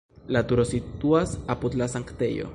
[0.35, 2.49] La turo situas apud la sanktejo.